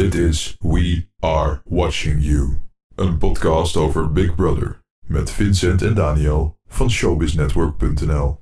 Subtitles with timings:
[0.00, 2.58] Dit is We Are Watching You,
[2.94, 8.40] een podcast over Big Brother met Vincent en Daniel van showbiznetwork.nl.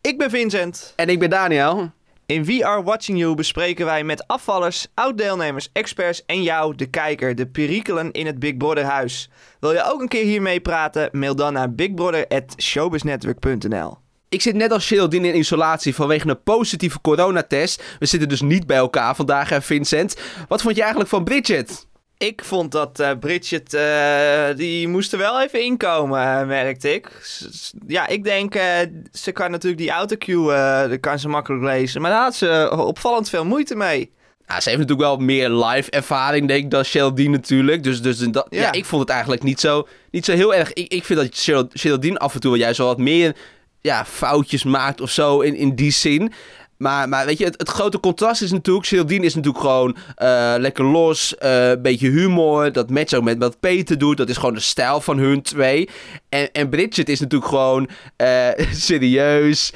[0.00, 0.92] Ik ben Vincent.
[0.96, 1.90] En ik ben Daniel.
[2.26, 7.34] In We Are Watching You bespreken wij met afvallers, oud-deelnemers, experts en jou, de kijker,
[7.34, 9.30] de perikelen in het Big Brother huis.
[9.60, 11.08] Wil je ook een keer hiermee praten?
[11.12, 14.01] Mail dan naar bigbrother.showbiznetwork.nl
[14.32, 17.82] Ik zit net als Geraldine in isolatie vanwege een positieve coronatest.
[17.98, 20.16] We zitten dus niet bij elkaar vandaag, hè, Vincent.
[20.48, 21.86] Wat vond je eigenlijk van Bridget?
[22.18, 27.08] Ik vond dat eh, Bridget, eh, die moest er wel even inkomen, uh, merkte ik.
[27.22, 28.64] S- ja, ik denk, eh,
[29.12, 32.00] ze kan natuurlijk die autocue, eh dat kan ze makkelijk lezen.
[32.00, 34.12] Maar daar had ze opvallend veel moeite mee.
[34.46, 37.82] Nou, ze heeft natuurlijk wel meer live ervaring, denk ik, dan Geraldine natuurlijk.
[37.82, 38.60] Dus, dus dat, ja.
[38.60, 38.72] Ja.
[38.72, 40.72] ik vond het eigenlijk niet zo, niet zo heel erg.
[40.72, 43.36] Ik, ik vind dat Geraldine af en toe wel juist wel wat meer
[43.82, 46.32] ja, foutjes maakt of zo in, in die zin.
[46.76, 48.86] Maar, maar weet je, het, het grote contrast is natuurlijk...
[48.86, 52.72] Geraldine is natuurlijk gewoon eh, lekker los, eh, beetje humor.
[52.72, 54.16] Dat matcht ook met wat Peter doet.
[54.16, 55.88] Dat is gewoon de stijl van hun twee.
[56.28, 58.48] En, en Bridget is natuurlijk gewoon eh,
[58.88, 59.72] serieus,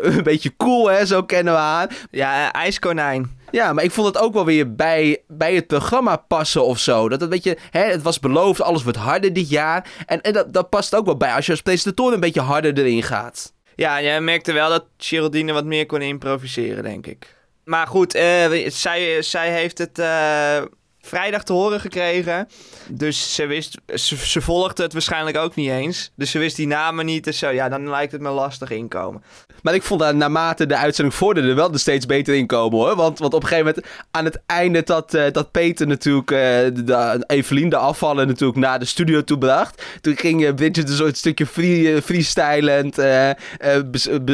[0.00, 1.96] een beetje cool, hè, zo kennen we haar.
[2.10, 3.40] Ja, ijskonijn.
[3.52, 7.08] Ja, maar ik vond het ook wel weer bij, bij het programma passen of zo.
[7.08, 9.90] Dat het, weet je, hè, het was beloofd, alles wordt harder dit jaar.
[10.06, 13.02] En, dat, dat past ook wel bij als je als presentator een beetje harder erin
[13.02, 13.52] gaat.
[13.74, 17.36] Ja, je merkte wel dat Geraldine wat meer kon improviseren, denk ik.
[17.64, 20.62] Maar goed, eh, zij, zij heeft het eh,
[21.06, 22.48] vrijdag te horen gekregen.
[22.90, 26.10] Dus ze wist, ze, volgde het waarschijnlijk ook niet eens.
[26.16, 27.48] Dus ze wist die namen niet en zo.
[27.50, 29.22] Ja, dan lijkt het me lastig inkomen.
[29.62, 32.96] Maar ik vond dat naarmate de uitzending vorderde wel er steeds beter in komen hoor.
[32.96, 36.38] Want, want op een gegeven moment aan het einde dat, eh, dat Peter natuurlijk eh,
[36.38, 39.82] de, Evelien de afvallen natuurlijk naar de studio toe bracht.
[40.00, 42.96] Toen ging eh, Bridget een soort stukje free, freestylend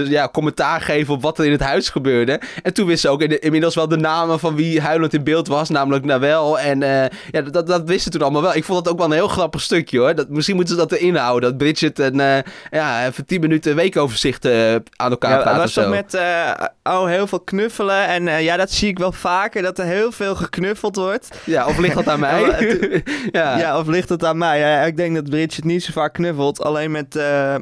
[0.09, 2.41] ja, commentaar geven op wat er in het huis gebeurde.
[2.63, 5.49] En toen wist ze ook in- inmiddels wel de namen van wie huilend in beeld
[5.49, 5.69] was.
[5.69, 6.58] Namelijk Nawel.
[6.59, 8.55] En eh, ja, dat, dat wisten toen allemaal wel.
[8.55, 10.14] Ik vond dat ook wel een heel grappig stukje hoor.
[10.14, 11.48] Dat, misschien moeten ze dat erin houden.
[11.48, 12.39] Dat Bridget een, eh,
[12.70, 16.50] ja, even 10 minuten weekoverzicht eh, aan elkaar Ja, praat dat was met uh,
[16.83, 18.06] oh, heel veel knuffelen.
[18.06, 21.28] En uh, ja, dat zie ik wel vaker, dat er heel veel geknuffeld wordt.
[21.44, 22.43] Ja, of ligt dat aan mij?
[23.31, 23.59] ja.
[23.59, 24.59] ja, of ligt het aan mij?
[24.59, 26.62] Ja, ik denk dat Bridget niet zo vaak knuffelt.
[26.62, 27.54] Alleen met, uh,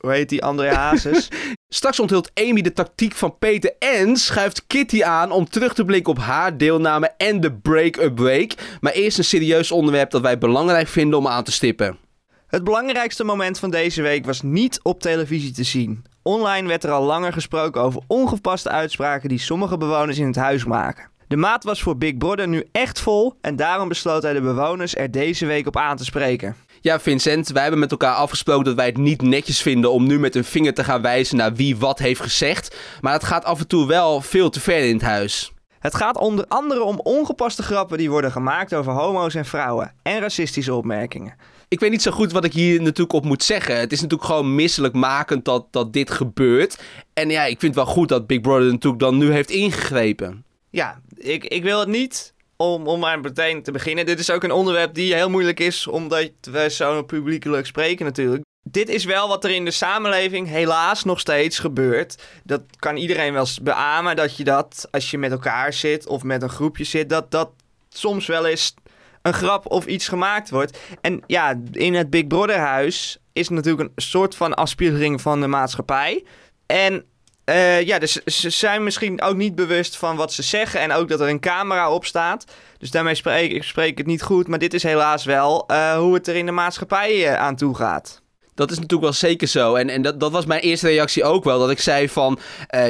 [0.00, 1.28] hoe heet die, André Hazes.
[1.68, 6.12] Straks onthult Amy de tactiek van Peter en schuift Kitty aan om terug te blikken
[6.12, 8.52] op haar deelname en de break-up break.
[8.80, 11.98] Maar eerst een serieus onderwerp dat wij belangrijk vinden om aan te stippen.
[12.46, 16.04] Het belangrijkste moment van deze week was niet op televisie te zien.
[16.22, 20.64] Online werd er al langer gesproken over ongepaste uitspraken die sommige bewoners in het huis
[20.64, 21.10] maken.
[21.28, 24.96] De maat was voor Big Brother nu echt vol en daarom besloot hij de bewoners
[24.96, 26.56] er deze week op aan te spreken.
[26.80, 30.18] Ja, Vincent, wij hebben met elkaar afgesproken dat wij het niet netjes vinden om nu
[30.18, 32.76] met een vinger te gaan wijzen naar wie wat heeft gezegd.
[33.00, 35.52] Maar het gaat af en toe wel veel te ver in het huis.
[35.78, 40.20] Het gaat onder andere om ongepaste grappen die worden gemaakt over homo's en vrouwen en
[40.20, 41.34] racistische opmerkingen.
[41.68, 43.78] Ik weet niet zo goed wat ik hier natuurlijk op moet zeggen.
[43.78, 46.78] Het is natuurlijk gewoon misselijkmakend dat, dat dit gebeurt.
[47.12, 50.44] En ja, ik vind het wel goed dat Big Brother natuurlijk dan nu heeft ingegrepen.
[50.70, 54.06] Ja, ik, ik wil het niet om, om maar meteen te beginnen.
[54.06, 58.42] Dit is ook een onderwerp die heel moeilijk is, omdat we zo publiekelijk spreken natuurlijk.
[58.62, 62.22] Dit is wel wat er in de samenleving helaas nog steeds gebeurt.
[62.44, 66.42] Dat kan iedereen wel beamen, dat je dat als je met elkaar zit of met
[66.42, 67.50] een groepje zit, dat dat
[67.88, 68.74] soms wel eens
[69.22, 70.78] een grap of iets gemaakt wordt.
[71.00, 75.46] En ja, in het Big Brother huis is natuurlijk een soort van afspiegeling van de
[75.46, 76.24] maatschappij.
[76.66, 77.04] En
[77.48, 81.08] uh, ja, dus ze zijn misschien ook niet bewust van wat ze zeggen en ook
[81.08, 82.44] dat er een camera op staat.
[82.78, 86.14] Dus daarmee spreek ik spreek het niet goed, maar dit is helaas wel uh, hoe
[86.14, 88.22] het er in de maatschappij uh, aan toe gaat.
[88.54, 89.74] Dat is natuurlijk wel zeker zo.
[89.74, 91.58] En, en dat, dat was mijn eerste reactie ook wel.
[91.58, 92.38] Dat ik zei van,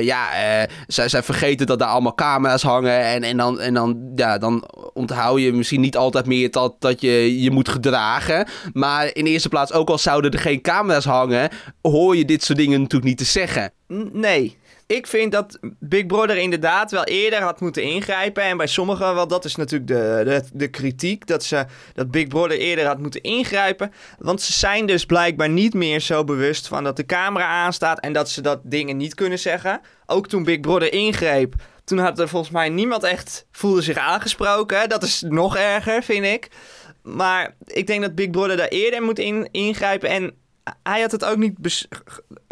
[0.01, 3.01] ja, uh, zij, zij vergeten dat daar allemaal camera's hangen.
[3.01, 7.01] En, en, dan, en dan, ja, dan onthoud je misschien niet altijd meer dat, dat
[7.01, 8.47] je je moet gedragen.
[8.73, 11.51] Maar in eerste plaats, ook al zouden er geen camera's hangen,
[11.83, 13.73] hoor je dit soort dingen natuurlijk niet te zeggen.
[14.12, 14.59] Nee.
[14.87, 18.43] Ik vind dat Big Brother inderdaad wel eerder had moeten ingrijpen.
[18.43, 21.26] En bij sommigen, wel, dat is natuurlijk de, de, de kritiek.
[21.26, 23.93] Dat, ze, dat Big Brother eerder had moeten ingrijpen.
[24.19, 28.00] Want ze zijn dus blijkbaar niet meer zo bewust van dat de camera aanstaat.
[28.00, 29.81] En dat ze dat dingen niet kunnen zeggen.
[30.06, 31.55] Ook toen Big Brother ingreep.
[31.84, 34.88] Toen had er volgens mij niemand echt voelde zich aangesproken.
[34.88, 36.49] Dat is nog erger, vind ik.
[37.02, 40.08] Maar ik denk dat Big Brother daar eerder moet in, ingrijpen.
[40.08, 40.34] En
[40.82, 41.55] hij had het ook niet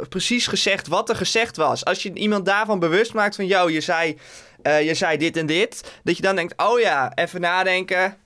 [0.08, 1.84] precies gezegd wat er gezegd was.
[1.84, 3.46] Als je iemand daarvan bewust maakt van...
[3.46, 4.18] Yo, je zei,
[4.62, 5.92] uh, je zei dit en dit.
[6.04, 8.16] Dat je dan denkt, oh ja, even nadenken.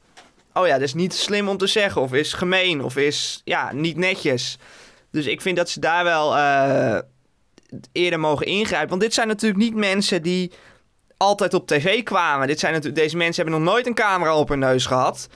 [0.52, 2.02] Oh ja, dat is niet slim om te zeggen.
[2.02, 2.84] Of is gemeen.
[2.84, 4.58] Of is, ja, niet netjes.
[5.10, 6.98] Dus ik vind dat ze daar wel uh,
[7.92, 8.88] eerder mogen ingrijpen.
[8.88, 10.52] Want dit zijn natuurlijk niet mensen die
[11.16, 12.46] altijd op tv kwamen.
[12.46, 15.28] Dit zijn natuurlijk, deze mensen hebben nog nooit een camera op hun neus gehad.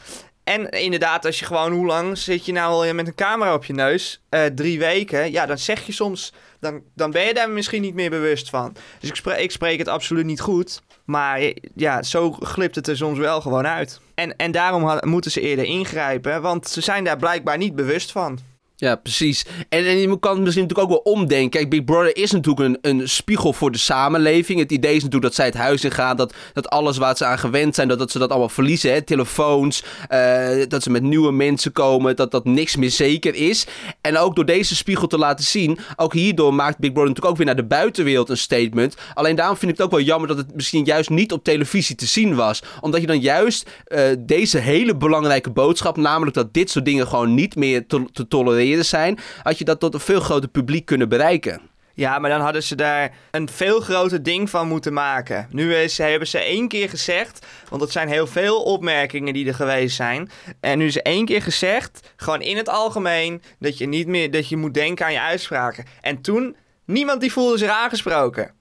[0.44, 3.64] En inderdaad, als je gewoon, hoe lang zit je nou al met een camera op
[3.64, 4.22] je neus?
[4.28, 5.30] Eh, drie weken.
[5.32, 8.76] Ja, dan zeg je soms, dan, dan ben je daar misschien niet meer bewust van.
[9.00, 10.82] Dus ik spreek, ik spreek het absoluut niet goed.
[11.04, 14.00] Maar ja, zo glipt het er soms wel gewoon uit.
[14.14, 18.38] En, en daarom moeten ze eerder ingrijpen, want ze zijn daar blijkbaar niet bewust van.
[18.84, 19.44] Ja, precies.
[19.68, 21.50] En, en je kan misschien natuurlijk ook wel omdenken.
[21.50, 24.58] Kijk, Big Brother is natuurlijk een, een spiegel voor de samenleving.
[24.58, 26.16] Het idee is natuurlijk dat zij het huis in gaan.
[26.16, 28.92] Dat, dat alles waar ze aan gewend zijn, dat, dat ze dat allemaal verliezen.
[28.92, 29.02] Hè?
[29.02, 32.16] Telefoons, uh, dat ze met nieuwe mensen komen.
[32.16, 33.66] Dat dat niks meer zeker is.
[34.00, 35.78] En ook door deze spiegel te laten zien.
[35.96, 38.96] Ook hierdoor maakt Big Brother natuurlijk ook weer naar de buitenwereld een statement.
[39.14, 41.96] Alleen daarom vind ik het ook wel jammer dat het misschien juist niet op televisie
[41.96, 42.62] te zien was.
[42.80, 45.96] Omdat je dan juist uh, deze hele belangrijke boodschap.
[45.96, 49.80] Namelijk dat dit soort dingen gewoon niet meer te, te tolereren zijn, had je dat
[49.80, 51.60] tot een veel groter publiek kunnen bereiken.
[51.96, 55.46] Ja, maar dan hadden ze daar een veel groter ding van moeten maken.
[55.50, 59.54] Nu is, hebben ze één keer gezegd, want het zijn heel veel opmerkingen die er
[59.54, 60.30] geweest zijn.
[60.60, 64.48] En nu is één keer gezegd, gewoon in het algemeen, dat je niet meer, dat
[64.48, 65.84] je moet denken aan je uitspraken.
[66.00, 68.52] En toen, niemand die voelde zich aangesproken.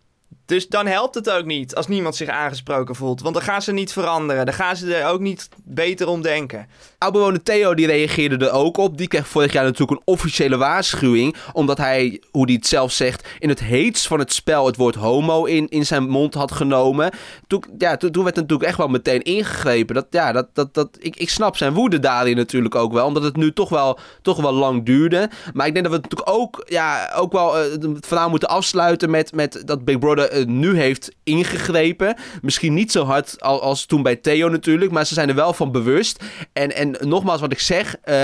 [0.45, 3.21] Dus dan helpt het ook niet als niemand zich aangesproken voelt.
[3.21, 4.45] Want dan gaan ze niet veranderen.
[4.45, 6.67] Dan gaan ze er ook niet beter om denken.
[6.97, 8.97] Oudbewoner Theo die reageerde er ook op.
[8.97, 11.35] Die kreeg vorig jaar natuurlijk een officiële waarschuwing.
[11.53, 14.95] Omdat hij, hoe hij het zelf zegt, in het heetst van het spel het woord
[14.95, 17.11] homo in, in zijn mond had genomen.
[17.47, 19.95] Toen, ja, toen, werd er natuurlijk echt wel meteen ingegrepen.
[19.95, 23.05] Dat, ja, dat, dat, dat, ik, ik snap zijn woede daarin natuurlijk ook wel.
[23.05, 25.29] Omdat het nu toch wel, toch wel lang duurde.
[25.53, 29.35] Maar ik denk dat we natuurlijk ook, ja, ook wel uh, het moeten afsluiten met,
[29.35, 32.15] met dat Big Brother nu heeft ingegrepen.
[32.41, 34.91] Misschien niet zo hard als, toen bij Theo natuurlijk.
[34.91, 36.23] Maar ze zijn er wel van bewust.
[36.53, 38.15] En, en nogmaals, wat ik zeg, uh,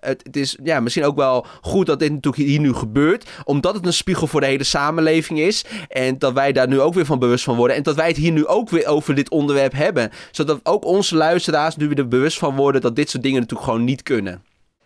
[0.00, 3.30] het, het, is ja, misschien ook wel goed dat dit natuurlijk hier nu gebeurt.
[3.44, 5.64] Omdat het een spiegel voor de hele samenleving is.
[5.88, 7.76] En dat wij daar nu ook weer van bewust van worden.
[7.76, 10.10] En dat wij het hier nu ook weer over dit onderwerp hebben.
[10.30, 13.68] Zodat ook onze luisteraars nu weer er bewust van worden dat dit soort dingen natuurlijk
[13.68, 14.42] gewoon niet kunnen.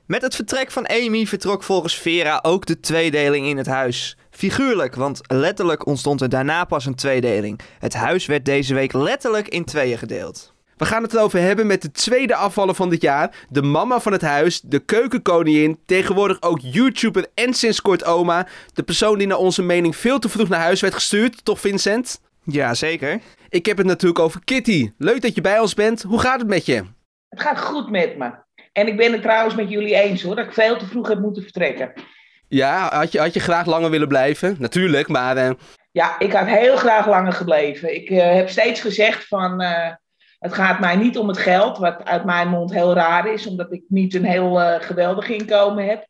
[0.08, 4.16] Met het vertrek van Amy vertrok volgens Vera ook de tweedeling in het huis.
[4.38, 7.60] Figuurlijk, want letterlijk ontstond er daarna pas een tweedeling.
[7.78, 10.54] Het huis werd deze week letterlijk in tweeën gedeeld.
[10.76, 13.46] We gaan het erover hebben met de tweede afvallen van dit jaar.
[13.48, 18.46] De mama van het huis, de keukenkoningin, tegenwoordig ook YouTuber en sinds kort oma.
[18.74, 22.20] De persoon die naar onze mening veel te vroeg naar huis werd gestuurd, toch Vincent?
[22.44, 23.20] Ja, zeker.
[23.48, 24.92] Ik heb het natuurlijk over Kitty.
[24.98, 26.02] Leuk dat je bij ons bent.
[26.02, 26.84] Hoe gaat het met je?
[27.28, 28.30] Het gaat goed met me.
[28.72, 31.18] En ik ben het trouwens met jullie eens hoor, dat ik veel te vroeg heb
[31.18, 31.92] moeten vertrekken.
[32.48, 34.56] Ja, had je, had je graag langer willen blijven?
[34.58, 35.36] Natuurlijk, maar...
[35.36, 35.50] Uh...
[35.90, 37.94] Ja, ik had heel graag langer gebleven.
[37.94, 39.62] Ik uh, heb steeds gezegd van...
[39.62, 39.90] Uh,
[40.38, 43.72] het gaat mij niet om het geld, wat uit mijn mond heel raar is, omdat
[43.72, 46.07] ik niet een heel geweldig inkomen heb.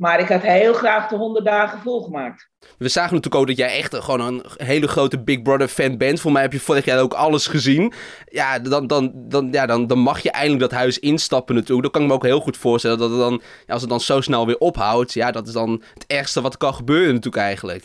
[0.00, 2.48] Maar ik had heel graag de 100 dagen volgemaakt.
[2.78, 6.20] We zagen natuurlijk ook dat jij echt gewoon een hele grote Big Brother fan bent.
[6.20, 7.92] Voor mij heb je vorig jaar ook alles gezien.
[8.24, 11.82] Ja, dan, dan, dan, ja, dan, dan mag je eindelijk dat huis instappen natuurlijk.
[11.82, 12.98] Dat kan ik me ook heel goed voorstellen.
[12.98, 15.82] Dat het dan, ja, als het dan zo snel weer ophoudt, ja, dat is dan
[15.94, 17.84] het ergste wat kan gebeuren natuurlijk eigenlijk.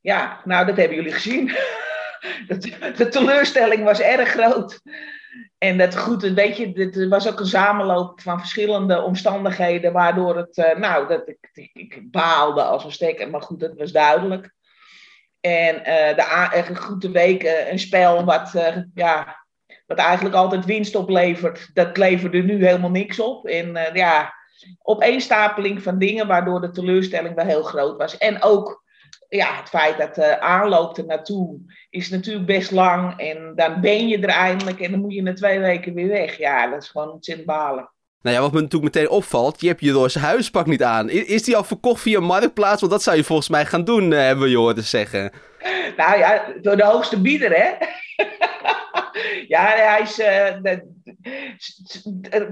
[0.00, 1.52] Ja, nou dat hebben jullie gezien.
[2.96, 4.80] de teleurstelling was erg groot.
[5.58, 10.56] En dat goed, weet je, dit was ook een samenloop van verschillende omstandigheden, waardoor het,
[10.56, 14.54] uh, nou, dat ik, ik, baalde als een stekker, maar goed, dat was duidelijk.
[15.40, 15.84] En uh,
[16.16, 18.52] de uh, goed week een spel wat,
[18.94, 19.44] ja,
[19.86, 23.46] wat eigenlijk altijd winst oplevert, dat leverde nu helemaal niks op.
[23.46, 24.34] En ja,
[24.82, 28.18] opeenstapeling van dingen, waardoor de teleurstelling wel heel groot was.
[28.18, 28.81] En ook
[29.36, 31.58] ja, het feit dat de aanloop er naartoe
[31.90, 33.18] is natuurlijk best lang.
[33.18, 36.38] En dan ben je er eindelijk en dan moet je na twee weken weer weg.
[36.38, 37.90] Ja, dat is gewoon ontzettend balen.
[38.22, 41.10] Nou ja, wat me natuurlijk meteen opvalt, je hebt je roze huispak niet aan.
[41.10, 42.80] Is, die al verkocht via Marktplaats?
[42.80, 45.32] Want dat zou je volgens mij gaan doen, eh, hebben we je horen zeggen.
[45.96, 47.70] Nou ja, door de hoogste bieder, hè?
[49.52, 50.18] Ja, hij is...
[50.18, 50.78] Uh,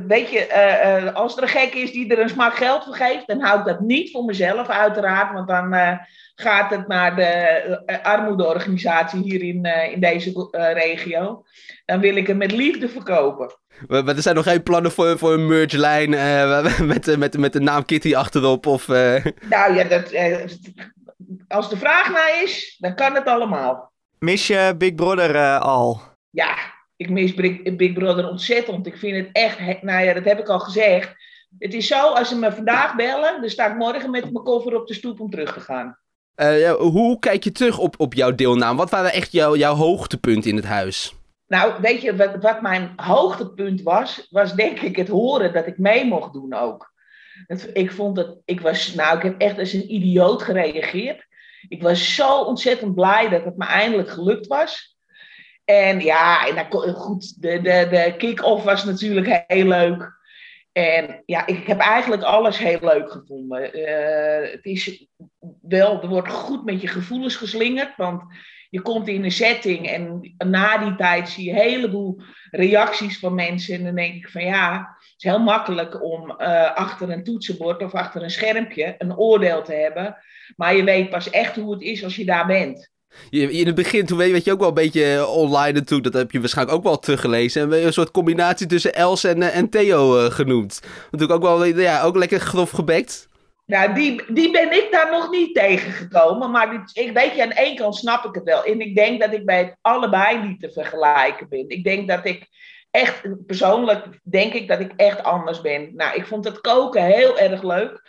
[0.07, 0.47] weet je,
[1.07, 3.59] uh, als er een gek is die er een smak geld voor geeft, dan hou
[3.59, 5.33] ik dat niet voor mezelf, uiteraard.
[5.33, 5.73] Want dan
[6.40, 11.45] gaat het naar de eh, armoedeorganisatie hier in, uh, in deze uh, regio.
[11.85, 13.59] Dan wil ik hem met liefde verkopen.
[13.87, 17.61] Maar er zijn nog geen plannen voor, voor een mergelijn uh, met, met, met de
[17.61, 18.66] naam Kitty achterop?
[18.66, 20.14] Of, Nou ja, dat,
[21.49, 23.92] als de vraag naar is, dan kan het allemaal.
[24.19, 26.00] Mis je Big Brother al?
[26.30, 26.54] Ja,
[27.00, 27.35] ik mis
[27.76, 28.87] Big Brother ontzettend.
[28.87, 31.14] Ik vind het echt, nou ja, dat heb ik al gezegd.
[31.59, 34.76] Het is zo, als ze me vandaag bellen, dan sta ik morgen met mijn koffer
[34.76, 35.99] op de stoep om terug te gaan.
[36.37, 38.78] Uh, hoe kijk je terug op, op jouw deelname?
[38.78, 41.14] Wat waren echt jouw, jouw hoogtepunten in het huis?
[41.47, 45.78] Nou, weet je, wat, wat mijn hoogtepunt was, was denk ik het horen dat ik
[45.78, 46.92] mee mocht doen ook.
[47.73, 51.26] ik vond dat, ik was, nou, ik heb echt als een idioot gereageerd.
[51.69, 54.99] Ik was zo ontzettend blij dat het me eindelijk gelukt was.
[55.70, 60.18] En ja, en goed, de, de, de kick-off was natuurlijk heel leuk.
[60.72, 63.62] En ja, ik heb eigenlijk alles heel leuk gevonden.
[64.50, 65.06] het is
[65.62, 68.22] wel, er wordt goed met je gevoelens geslingerd, want
[68.70, 73.34] je komt in een setting en na die tijd zie je een heleboel reacties van
[73.34, 73.74] mensen.
[73.74, 77.82] En dan denk ik van ja, het is heel makkelijk om uh, achter een toetsenbord
[77.82, 80.16] of achter een schermpje een oordeel te hebben.
[80.56, 82.90] Maar je weet pas echt hoe het is als je daar bent.
[83.30, 86.30] In het begin, toen weet je ook wel een beetje eh, online natuurlijk, dat heb
[86.30, 87.62] je waarschijnlijk ook wel teruggelezen.
[87.62, 90.80] En een soort combinatie tussen Els en, eh, en Theo uh, genoemd.
[91.10, 93.28] Natuurlijk ook wel ja, ook lekker grof gebekt.
[93.66, 96.50] Nou, die, die ben ik daar nog niet tegengekomen.
[96.50, 98.64] Maar ik weet je, aan één kant snap ik het wel.
[98.64, 101.68] En ik denk dat ik bij allebei niet te vergelijken ben.
[101.68, 102.48] Ik denk dat ik
[102.90, 105.90] echt, persoonlijk denk ik dat ik echt anders ben.
[105.94, 108.02] Nou, ik vond het koken heel erg leuk.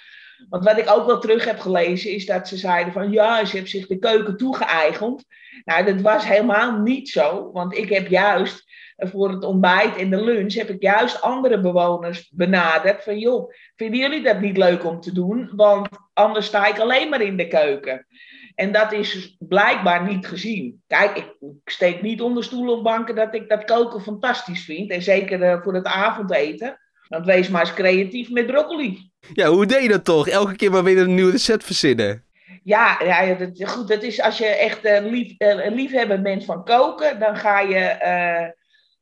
[0.49, 3.57] Want wat ik ook wel terug heb gelezen is dat ze zeiden van ja, ze
[3.57, 5.25] heeft zich de keuken toegeëigend.
[5.63, 7.51] Nou, dat was helemaal niet zo.
[7.51, 12.29] Want ik heb juist voor het ontbijt en de lunch heb ik juist andere bewoners
[12.33, 13.03] benaderd.
[13.03, 15.51] Van joh, vinden jullie dat niet leuk om te doen?
[15.55, 18.07] Want anders sta ik alleen maar in de keuken.
[18.55, 20.83] En dat is blijkbaar niet gezien.
[20.87, 24.91] Kijk, ik steek niet onder stoelen of banken dat ik dat koken fantastisch vind.
[24.91, 26.79] En zeker eh, voor het avondeten.
[27.11, 29.11] Want wees maar eens creatief met broccoli.
[29.33, 30.27] Ja, hoe deed je dat toch?
[30.27, 32.25] Elke keer maar weer een nieuw recept verzinnen.
[32.63, 36.63] Ja, ja dat, goed, dat is als je echt uh, lief, uh, liefhebber bent van
[36.63, 37.97] koken, dan ga je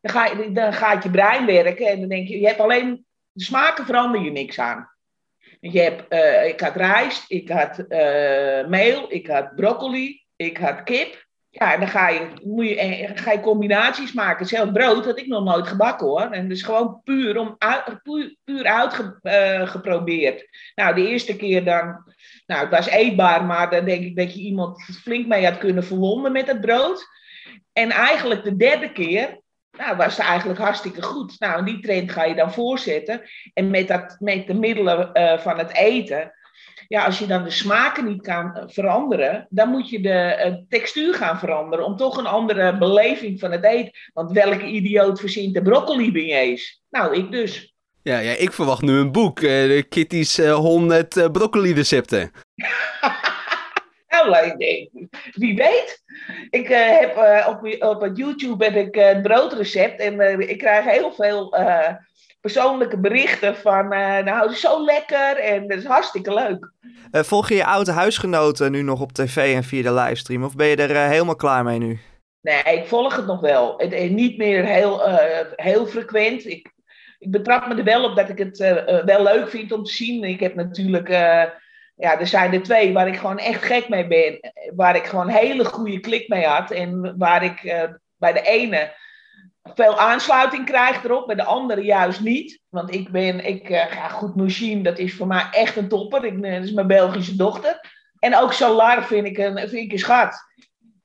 [0.02, 3.06] dan, ga je, dan gaat je brein werken en dan denk je, je hebt alleen,
[3.32, 4.90] de smaken verander je niks aan.
[5.60, 10.84] Je hebt, uh, ik had rijst, ik had uh, meel, ik had broccoli, ik had
[10.84, 11.28] kip.
[11.60, 14.46] Ja, en dan ga je, moet je, eh, ga je combinaties maken.
[14.46, 16.22] Zelf brood had ik nog nooit gebakken hoor.
[16.22, 17.58] En dus gewoon puur, om,
[18.04, 20.42] puur, puur uitgeprobeerd.
[20.42, 22.14] Uh, nou, de eerste keer dan,
[22.46, 25.84] nou, het was eetbaar, maar dan denk ik dat je iemand flink mee had kunnen
[25.84, 27.08] verwonden met het brood.
[27.74, 29.40] En eigenlijk de derde keer,
[29.78, 31.40] nou, was het eigenlijk hartstikke goed.
[31.40, 33.22] Nou, die trend ga je dan voorzetten.
[33.54, 36.34] En met, dat, met de middelen uh, van het eten,
[36.90, 40.54] ja, als je dan de smaken niet kan eh, veranderen, dan moet je de uh,
[40.70, 43.92] textuur gaan veranderen om toch een andere beleving van het eten.
[44.14, 46.82] Want welke idioot verzint de broccoli beignets?
[46.90, 47.74] Nou, ik dus.
[48.02, 49.40] Ja, ja, ik verwacht nu een boek.
[49.40, 52.32] Uh, Kitty's 100 broccoli recepten.
[54.10, 54.56] Nou,
[55.34, 56.04] wie weet.
[56.50, 57.18] Ik uh, heb
[57.48, 61.56] op, op YouTube heb ik een broodrecept en ik krijg heel veel
[62.42, 66.72] persoonlijke berichten van, nou, het is zo lekker en dat is hartstikke leuk.
[67.26, 70.68] volg je je oude huisgenoten nu nog op tv en via de livestream of ben
[70.68, 72.00] je er helemaal klaar mee nu?
[72.42, 73.74] Nee, ik volg het nog wel.
[73.78, 75.02] Het, niet meer heel,
[75.56, 76.46] heel frequent.
[76.46, 76.74] Ik,
[77.20, 78.58] ik betrap me er wel op dat ik het
[79.06, 80.24] wel leuk vind om te zien.
[80.24, 81.10] Ik heb natuurlijk
[82.00, 84.40] ja, er zijn er twee waar ik gewoon echt gek mee ben.
[84.76, 86.72] Waar ik gewoon hele goede klik mee had.
[86.72, 87.84] En waar ik uh,
[88.18, 88.94] bij de ene
[89.76, 92.60] veel aansluiting krijg erop, bij de andere juist niet.
[92.70, 96.26] Want ik ben, ik uh, ga goed machine, dat is voor mij echt een topper.
[96.26, 97.80] Ik, dat is mijn Belgische dochter.
[98.20, 100.48] En ook Solar vind ik een, vind ik een schat.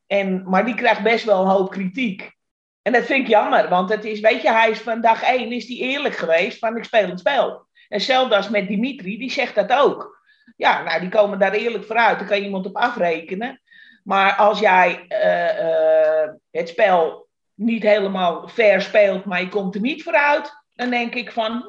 [0.07, 2.33] En, maar die krijgt best wel een hoop kritiek.
[2.83, 5.53] En dat vind ik jammer, want het is, weet je, hij is van dag één
[5.53, 7.49] is die eerlijk geweest van ik speel het spel.
[7.89, 10.23] En hetzelfde met Dimitri, die zegt dat ook.
[10.57, 12.19] Ja, nou, die komen daar eerlijk vooruit.
[12.19, 13.61] Daar kan iemand op afrekenen.
[14.05, 17.24] Maar als jij uh, het spel
[17.55, 21.65] niet helemaal fair speelt, maar je komt er niet vooruit, dan denk ik van,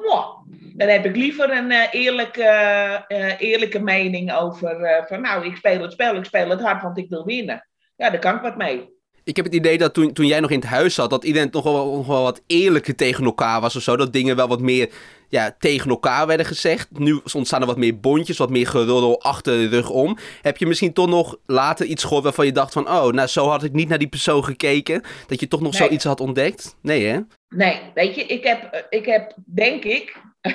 [0.74, 3.04] dan heb ik liever een uh, eerlijke,
[3.38, 7.08] eerlijke mening over van, nou, ik speel het spel, ik speel het hard, want ik
[7.08, 7.68] wil winnen.
[7.96, 8.95] Ja, daar kan ik wat mee
[9.26, 11.50] ik heb het idee dat toen, toen jij nog in het huis zat, dat iedereen
[11.50, 13.96] toch wel, nog wel wat eerlijker tegen elkaar was of zo.
[13.96, 14.88] Dat dingen wel wat meer
[15.28, 16.88] ja, tegen elkaar werden gezegd.
[16.98, 20.16] Nu ontstaan er wat meer bondjes, wat meer geroddel achter de rug om.
[20.42, 22.88] Heb je misschien toch nog later iets gehoord waarvan je dacht van...
[22.88, 25.02] oh, nou zo had ik niet naar die persoon gekeken.
[25.26, 26.76] Dat je toch nog zoiets had ontdekt?
[26.82, 27.18] Nee, hè?
[27.48, 30.16] Nee, weet je, ik heb, ik heb denk ik...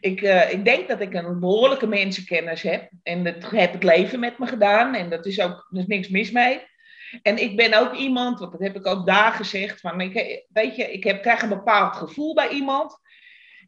[0.00, 2.90] ik, uh, ik denk dat ik een behoorlijke mensenkennis heb.
[3.02, 4.94] En dat heb het leven met me gedaan.
[4.94, 6.60] En dat is ook, er is niks mis mee.
[7.22, 10.76] En ik ben ook iemand, want dat heb ik ook daar gezegd, van ik, weet
[10.76, 12.98] je, ik heb, krijg een bepaald gevoel bij iemand.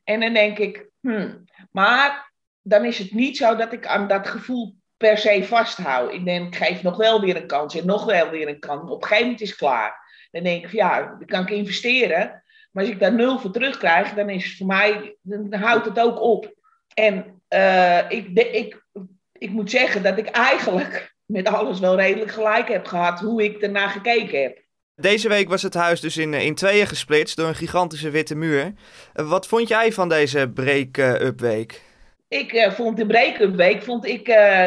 [0.04, 4.28] En dan denk ik, hmm, maar dan is het niet zo dat ik aan dat
[4.28, 6.12] gevoel per se vasthoud.
[6.12, 8.90] Ik denk, ik geef nog wel weer een kans en nog wel weer een kans.
[8.90, 10.06] Op een gegeven moment is het klaar.
[10.30, 12.42] Dan denk ik, ja, dan kan ik investeren.
[12.70, 16.00] Maar als ik daar nul voor terugkrijg, dan is het voor mij, dan houdt het
[16.00, 16.54] ook op.
[16.94, 18.84] En uh, ik, ik,
[19.32, 23.62] ik moet zeggen dat ik eigenlijk met alles wel redelijk gelijk heb gehad hoe ik
[23.62, 24.58] ernaar gekeken heb.
[24.94, 28.72] Deze week was het huis dus in, in tweeën gesplitst door een gigantische witte muur.
[29.12, 31.82] Wat vond jij van deze break-up week?
[32.28, 34.66] Ik uh, vond de break-up week vond ik, uh,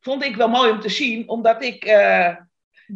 [0.00, 2.28] vond ik wel mooi om te zien, omdat ik, uh,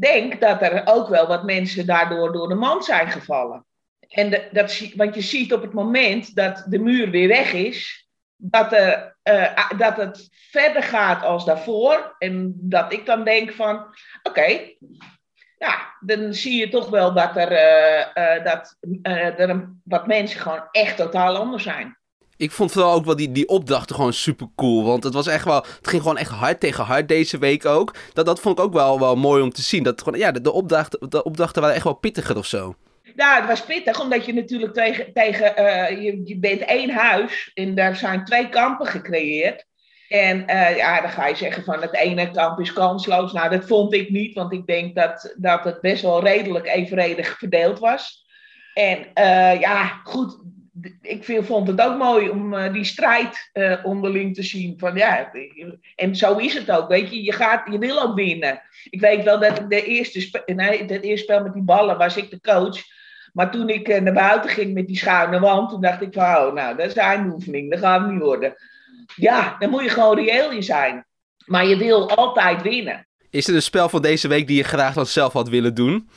[0.01, 3.67] denk dat er ook wel wat mensen daardoor door de mand zijn gevallen.
[4.09, 8.06] En de, dat, want je ziet op het moment dat de muur weer weg is,
[8.37, 12.15] dat, er, uh, dat het verder gaat als daarvoor.
[12.19, 13.87] En dat ik dan denk van,
[14.23, 14.75] oké,
[16.01, 18.77] dan zie je toch wel dat er, uh, dat,
[19.85, 21.97] wat mensen gewoon echt totaal anders zijn.
[22.37, 24.85] Ik vond vooral ook wel die, die opdrachten gewoon super cool.
[24.85, 25.65] Want het was echt wel.
[25.77, 27.95] Het ging gewoon echt hard tegen hard deze week ook.
[28.13, 29.83] Dat, dat vond ik ook wel, wel mooi om te zien.
[29.83, 32.75] Dat gewoon, ja, de, de, opdrachten, de opdrachten waren echt wel pittiger of zo.
[33.17, 35.13] Ja, het was pittig, omdat je natuurlijk tegen.
[35.13, 39.67] tegen uh, je, je bent één huis en daar zijn twee kampen gecreëerd.
[40.09, 43.33] En uh, ja, dan ga je zeggen van het ene kamp is kansloos.
[43.33, 47.39] Nou, dat vond ik niet, want ik denk dat, dat het best wel redelijk evenredig
[47.39, 48.27] verdeeld was.
[48.75, 50.39] En uh, ja, goed,
[51.01, 53.51] ik vond het ook mooi om die strijd
[53.83, 54.79] onderling te zien.
[54.79, 55.33] Van, ja,
[55.95, 57.23] en zo is het ook, weet je.
[57.23, 58.63] Je, gaat, je wil ook winnen.
[58.91, 62.31] Ik weet wel dat de eerste, nee, het eerste spel met die ballen was ik
[62.31, 62.95] de coach.
[63.37, 66.23] Maar toen ik uh, naar buiten ging met die schuine wand, toen dacht ik van,
[66.23, 67.71] oh, nou, dat is een oefening.
[67.71, 68.55] Dat gaat het niet worden.
[69.15, 71.07] Ja, dan moet je gewoon reëel in zijn.
[71.47, 73.07] Maar je wil altijd winnen.
[73.31, 76.09] Is er een spel van deze week die je graag dan zelf had willen doen?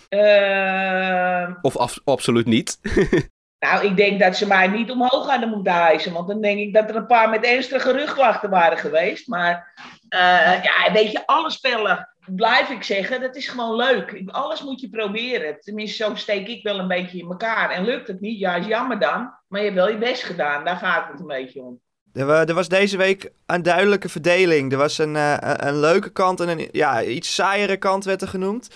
[1.62, 2.80] of af, absoluut niet?
[3.60, 6.14] Nou, ik denk dat ze mij niet omhoog hadden moeten hijsen.
[6.14, 9.28] Want dan denk ik dat er een paar met ernstige rugwachten waren geweest.
[9.28, 9.74] Maar
[10.10, 14.22] uh, ja, weet je, alle spellen, blijf ik zeggen, dat is gewoon leuk.
[14.26, 15.60] Alles moet je proberen.
[15.60, 17.70] Tenminste, zo steek ik wel een beetje in elkaar.
[17.70, 19.34] En lukt het niet, ja, jammer dan.
[19.48, 21.80] Maar je hebt wel je best gedaan, daar gaat het een beetje om.
[22.14, 24.72] Er was deze week een duidelijke verdeling.
[24.72, 28.28] Er was een, uh, een leuke kant en een ja, iets saaiere kant werd er
[28.28, 28.70] genoemd.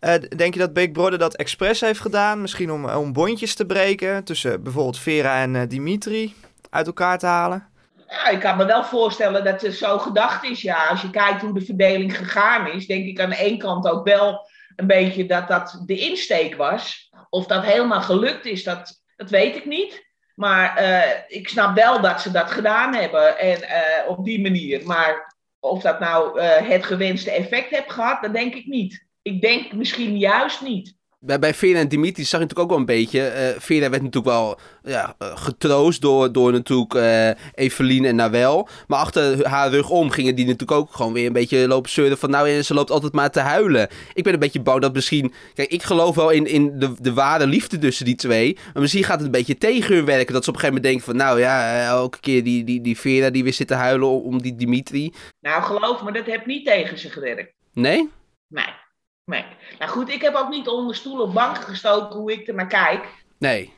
[0.00, 2.40] Uh, denk je dat Big Brother dat expres heeft gedaan?
[2.40, 6.34] Misschien om, om bondjes te breken tussen bijvoorbeeld Vera en uh, Dimitri
[6.70, 7.68] uit elkaar te halen?
[8.08, 10.62] Ja, ik kan me wel voorstellen dat het zo gedacht is.
[10.62, 13.88] Ja, als je kijkt hoe de verdeling gegaan is, denk ik aan de ene kant
[13.88, 17.10] ook wel een beetje dat dat de insteek was.
[17.30, 20.06] Of dat helemaal gelukt is, dat, dat weet ik niet.
[20.34, 20.84] Maar
[21.28, 23.58] ik snap wel dat ze dat gedaan hebben en
[24.06, 24.86] op die manier.
[24.86, 29.72] Maar of dat nou het gewenste effect heeft gehad, dat denk ik niet ik denk
[29.72, 30.96] misschien juist niet.
[31.20, 33.20] Bij, bij Vera en Dimitri zag je natuurlijk ook wel een beetje.
[33.20, 38.68] Uh, Vera werd natuurlijk wel ja, uh, getroost door, door natuurlijk uh, Evelien en Nawel.
[38.86, 42.18] Maar achter haar rug om gingen die natuurlijk ook gewoon weer een beetje lopen zeuren
[42.18, 42.30] van...
[42.30, 43.88] Nou, ze loopt altijd maar te huilen.
[44.12, 45.32] Ik ben een beetje bang dat misschien...
[45.54, 48.56] Kijk, ik geloof wel in, in de, de ware liefde tussen die twee.
[48.72, 50.34] Maar misschien gaat het een beetje tegen hun werken.
[50.34, 51.16] Dat ze op een gegeven moment denken van...
[51.26, 54.54] Nou ja, elke keer die, die, die Vera die weer zit te huilen om, die
[54.54, 55.12] Dimitri.
[55.40, 57.52] Nou, geloof me, dat heeft niet tegen ze gewerkt.
[57.72, 58.08] Nee?
[58.48, 58.86] Nee.
[59.28, 59.44] Nee.
[59.78, 62.66] Nou goed, ik heb ook niet onder stoelen of banken gestoken hoe ik er naar
[62.66, 63.06] kijk.
[63.38, 63.72] Nee.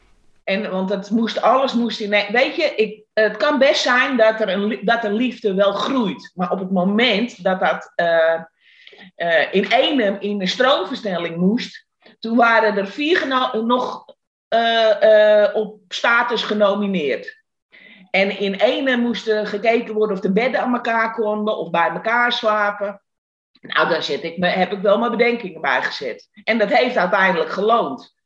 [0.44, 2.10] En, want het moest, alles moest in.
[2.10, 6.32] Weet je, ik, het kan best zijn dat er, een, dat een liefde wel groeit.
[6.34, 8.40] Maar op het moment dat dat uh,
[9.16, 11.86] uh, in ene in een stroomversnelling moest,
[12.18, 13.26] toen waren er vier
[13.64, 14.04] nog
[14.54, 17.38] uh, op status genomineerd.
[18.10, 21.88] En in ene moest er gekeken worden of de bedden aan elkaar konden of bij
[21.88, 23.02] elkaar slapen.
[23.60, 26.28] Nou, daar zet ik me, heb ik wel mijn bedenkingen bij gezet.
[26.44, 28.18] En dat heeft uiteindelijk geloond.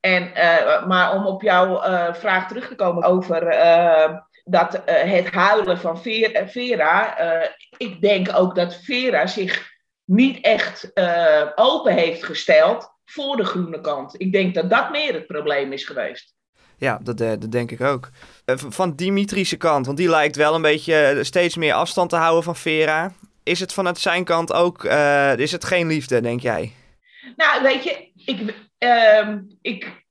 [0.00, 5.30] En, uh, maar om op jouw uh, vraag terug te komen over uh, dat, het
[5.30, 7.16] huilen van Vera.
[7.76, 9.70] ik denk ook dat Vera zich
[10.04, 10.92] niet echt
[11.54, 14.20] open heeft gesteld voor de groene kant.
[14.20, 16.34] Ik denk dat dat meer het probleem is geweest.
[16.76, 18.08] Ja, dat, dat denk ik ook.
[18.46, 22.56] Van Dimitrische kant, want die lijkt wel een beetje steeds meer afstand te houden van
[22.56, 23.12] Vera
[23.42, 26.72] is het vanuit zijn kant ook, uh, is het geen liefde, denk jij?
[27.36, 30.04] Nou, weet je, ik, uh, ik,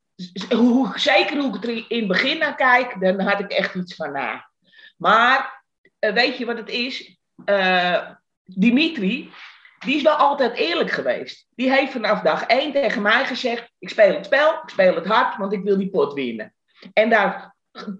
[0.50, 3.96] hoe, zeker hoe ik er in het begin naar kijk, dan had ik echt iets
[3.96, 4.50] van na.
[4.98, 5.64] Maar
[6.00, 7.18] uh, weet je wat het is?
[7.46, 8.10] Uh,
[8.44, 9.32] Dimitri,
[9.80, 11.48] die is wel altijd eerlijk geweest.
[11.56, 15.06] Die heeft vanaf dag één tegen mij gezegd: Ik speel het spel, ik speel het
[15.06, 16.54] hard, want ik wil die pot winnen.
[16.94, 17.56] En daar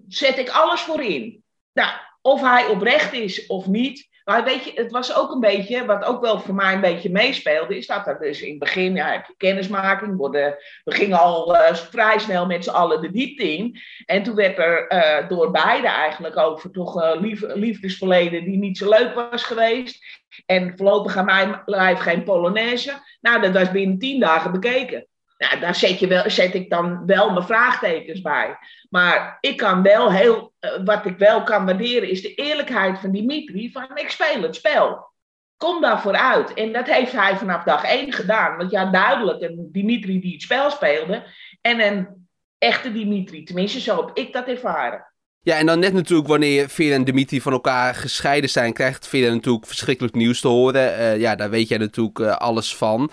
[0.08, 1.44] zet ik alles voor in.
[1.72, 1.90] Nou,
[2.22, 6.04] of hij oprecht is of niet, maar weet je, het was ook een beetje, wat
[6.04, 9.26] ook wel voor mij een beetje meespeelde, is dat er dus in het begin, ja,
[9.36, 13.80] kennismaking, we gingen al uh, vrij snel met z'n allen de diepte in.
[14.06, 18.78] En toen werd er uh, door beide eigenlijk over toch uh, lief, liefdesverleden die niet
[18.78, 20.20] zo leuk was geweest.
[20.46, 22.92] En voorlopig aan mijn lijf geen Polonaise.
[23.20, 25.06] Nou, dat was binnen tien dagen bekeken.
[25.40, 28.58] Nou, daar zet, je wel, ik dan wel mijn vraagtekens bij.
[28.90, 33.10] Maar ik kan wel heel, uh, wat ik wel kan waarderen, is de eerlijkheid van
[33.10, 33.72] Dimitri.
[33.72, 35.12] Van ik speel het spel.
[35.56, 36.54] Kom daarvoor uit.
[36.54, 38.56] En dat heeft hij vanaf dag één gedaan.
[38.56, 41.22] Want ja, duidelijk, een Dimitri die het spel speelde.
[41.60, 43.44] En een echte Dimitri.
[43.44, 45.12] Tenminste, zo heb ik dat ervaren.
[45.42, 49.32] Ja, en dan net natuurlijk wanneer Vera en Dimitri van elkaar gescheiden zijn, krijgt Vera
[49.32, 50.98] natuurlijk verschrikkelijk nieuws te horen.
[50.98, 53.10] Uh, ja, daar weet jij natuurlijk uh, alles van.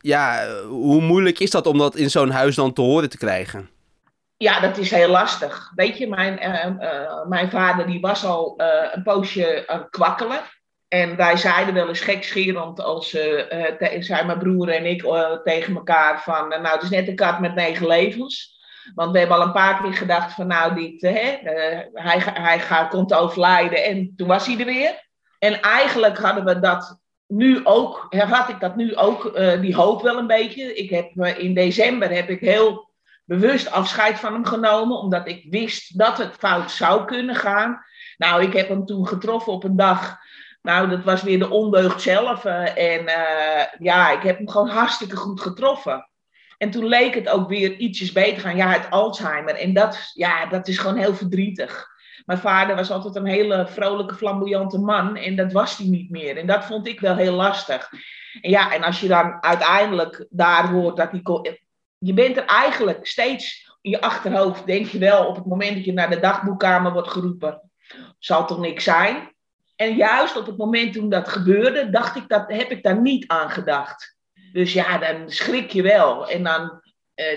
[0.00, 3.70] Ja, hoe moeilijk is dat om dat in zo'n huis dan te horen te krijgen?
[4.36, 5.72] Ja, dat is heel lastig.
[5.74, 10.40] Weet je, mijn, uh, mijn vader die was al uh, een poosje het kwakkelen.
[10.88, 13.10] En wij zeiden wel eens gekscherend als
[13.98, 15.02] zijn mijn broer en ik
[15.44, 16.48] tegen elkaar van...
[16.48, 18.58] nou, het is net een kat met negen levens.
[18.94, 21.38] Want we hebben al een paar keer gedacht van nou, dit, hè,
[21.92, 23.84] hij, hij gaat, komt overlijden.
[23.84, 25.08] En toen was hij er weer.
[25.38, 26.99] En eigenlijk hadden we dat
[27.30, 30.74] nu ook, had ik dat nu ook, die hoop wel een beetje.
[30.74, 32.90] Ik heb, in december heb ik heel
[33.24, 37.84] bewust afscheid van hem genomen, omdat ik wist dat het fout zou kunnen gaan.
[38.16, 40.18] Nou, ik heb hem toen getroffen op een dag.
[40.62, 42.44] Nou, dat was weer de ondeugd zelf.
[42.44, 43.04] Uh, en
[43.78, 46.10] ja, ik heb hem gewoon hartstikke goed getroffen.
[46.58, 48.56] En toen leek het ook weer ietsjes beter gaan.
[48.56, 49.54] Ja, het Alzheimer.
[49.54, 51.89] En dat, ja, dat is gewoon heel verdrietig.
[52.30, 55.16] Mijn vader was altijd een hele vrolijke, flamboyante man.
[55.16, 56.36] En dat was hij niet meer.
[56.36, 57.90] En dat vond ik wel heel lastig.
[58.40, 61.60] Ja, en als je dan uiteindelijk daar hoort dat hij
[61.98, 65.84] je bent er eigenlijk steeds in je achterhoofd, denk je wel, op het moment dat
[65.84, 67.70] je naar de dagboekkamer wordt geroepen,
[68.18, 69.34] zal toch niks zijn.
[69.76, 73.28] En juist op het moment toen dat gebeurde, dacht ik dat, heb ik daar niet
[73.28, 74.16] aan gedacht.
[74.52, 76.28] Dus ja, dan schrik je wel.
[76.28, 76.82] En dan,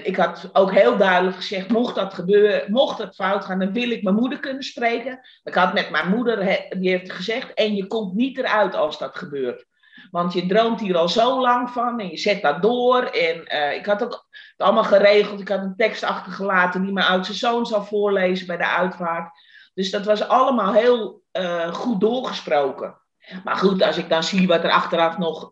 [0.04, 3.92] ik had ook heel duidelijk gezegd, mocht dat gebeuren, mocht het fout gaan, dan wil
[3.92, 5.20] ik mijn moeder kunnen spreken.
[5.44, 9.16] Ik had met mijn moeder, die heeft gezegd, en je komt niet eruit als dat
[9.16, 9.66] gebeurt.
[10.12, 13.04] Want je droomt hier al zo lang van en je zet dat door.
[13.04, 15.40] En uh, ik had ook het allemaal geregeld.
[15.40, 19.32] Ik had een tekst achtergelaten die mijn oudste zoon zou voorlezen bij de uitvaart.
[19.74, 22.98] Dus dat was allemaal heel uh, goed doorgesproken.
[23.44, 25.50] Maar goed, als ik dan zie wat er achteraf nog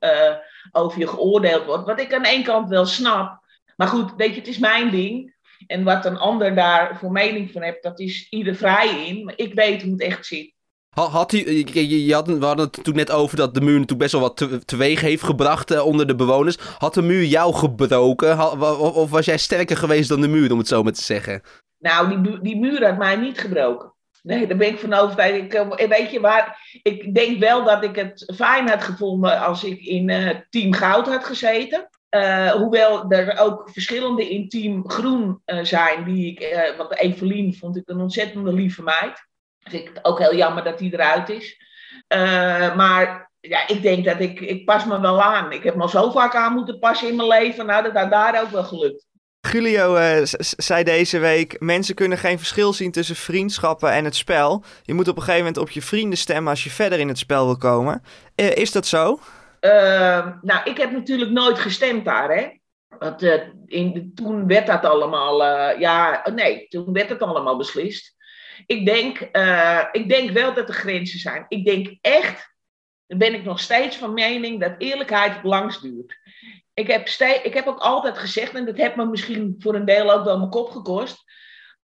[0.71, 3.40] over je geoordeeld wordt, wat ik aan één kant wel snap.
[3.81, 5.33] Maar goed, weet je, het is mijn ding.
[5.67, 9.23] En wat een ander daar voor mening van heeft, dat is ieder vrij in.
[9.25, 10.53] Maar ik weet hoe het echt zit.
[10.89, 13.99] Had hij, je, je had, we hadden het toen net over dat de muur natuurlijk
[13.99, 16.57] best wel wat te, teweeg heeft gebracht uh, onder de bewoners.
[16.77, 18.39] Had de muur jou gebroken?
[18.39, 21.41] of, of, was jij sterker geweest dan de muur, om het zo maar te zeggen?
[21.77, 23.93] Nou, die, die muur had mij niet gebroken.
[24.23, 25.35] Nee, daar ben ik van overtuigd.
[25.35, 29.63] Ik, eh, weet je waar, ik denk wel dat ik het fijn had gevonden als
[29.63, 31.89] ik in uh, Team Goud had gezeten.
[32.15, 37.83] Uh, hoewel er ook verschillende in Team Groen zijn, die ik, want Evelien vond ik
[37.85, 39.29] een ontzettende lieve meid
[39.63, 41.57] vind ik het ook heel jammer dat hij eruit is.
[42.07, 45.51] Uh, maar ja, ik denk dat ik, ik pas me wel aan.
[45.51, 47.65] Ik heb me al zo vaak aan moeten passen in mijn leven.
[47.65, 49.05] Nou, dat daar ook wel gelukt.
[49.51, 54.63] Julio uh, zei deze week: mensen kunnen geen verschil zien tussen vriendschappen en het spel.
[54.83, 57.17] Je moet op een gegeven moment op je vrienden stemmen als je verder in het
[57.17, 58.03] spel wil komen.
[58.35, 59.19] Uh, is dat zo?
[60.41, 62.59] Nou, ik heb natuurlijk nooit gestemd daar, hè.
[62.97, 63.21] Want
[63.65, 65.43] in, toen werd dat allemaal,
[65.79, 68.15] ja, nee, toen werd het allemaal beslist.
[68.65, 71.45] Ik denk, uh, ik denk wel dat er grenzen zijn.
[71.47, 72.55] Ik denk echt,
[73.07, 76.19] dan ben ik nog steeds van mening, dat eerlijkheid het langst duurt.
[76.73, 77.07] Ik heb,
[77.43, 80.37] ik heb ook altijd gezegd, en dat heeft me misschien voor een deel ook wel
[80.37, 81.23] mijn kop gekost.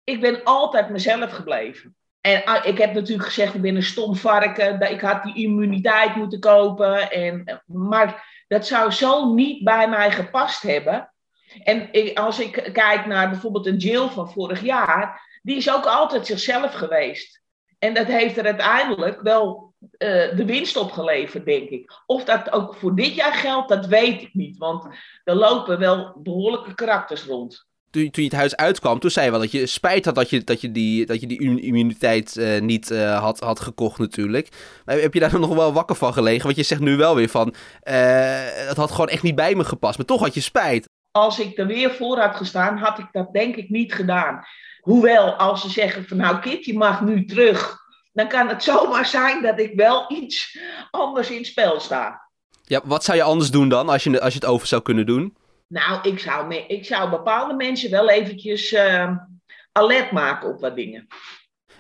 [0.04, 1.96] Ik ben altijd mezelf gebleven.
[2.26, 4.92] En ah, ik heb natuurlijk gezegd, ik ben een stom varken.
[4.92, 7.12] Ik had die immuniteit moeten kopen.
[7.12, 11.14] En, maar dat zou zo niet bij mij gepast hebben.
[11.64, 16.26] En als ik kijk naar bijvoorbeeld een Jill van vorig jaar die is ook altijd
[16.26, 17.42] zichzelf geweest.
[17.80, 19.90] En dat heeft er uiteindelijk wel uh,
[20.36, 21.92] de winst opgeleverd, denk ik.
[22.06, 24.58] Of dat ook voor dit jaar geldt, dat weet ik niet.
[24.58, 24.88] Want
[25.24, 27.68] er lopen wel behoorlijke karakters rond.
[27.94, 30.30] Toen, toen je het huis uitkwam, toen zei je wel dat je spijt had dat
[30.30, 34.50] je, dat je, die, dat je die immuniteit uh, niet uh, had, had gekocht natuurlijk.
[34.86, 36.44] Maar heb je daar nog wel wakker van gelegen?
[36.44, 37.54] Want je zegt nu wel weer van,
[37.84, 39.98] het had gewoon echt niet bij me gepast.
[39.98, 40.90] Maar toch had je spijt.
[41.12, 44.44] Als ik er weer voor had gestaan, had ik dat denk ik niet gedaan.
[44.82, 47.78] Hoewel, als ze zeggen van nou Kit, je mag nu terug,
[48.14, 50.60] dan kan het zomaar zijn dat ik wel iets
[50.92, 52.22] anders in het spel sta.
[52.64, 55.06] Ja, wat zou je anders doen dan, als je, als je het over zou kunnen
[55.06, 55.36] doen?
[55.74, 59.12] Nou, ik zou, ik zou bepaalde mensen wel eventjes uh,
[59.72, 61.08] alert maken op wat dingen.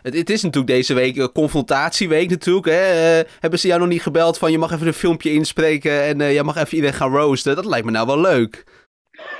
[0.01, 2.65] Het, het, is natuurlijk deze week een confrontatieweek natuurlijk.
[2.65, 3.19] Hè?
[3.19, 6.19] Uh, hebben ze jou nog niet gebeld van je mag even een filmpje inspreken en
[6.19, 7.55] uh, je mag even iedereen gaan roosten?
[7.55, 8.63] Dat lijkt me nou wel leuk.